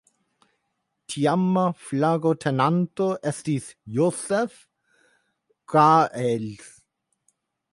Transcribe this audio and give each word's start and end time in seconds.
Teama 1.15 1.65
flagotenanto 1.89 3.09
estis 3.33 3.67
"Josep 3.99 4.57
Graells". 5.75 6.73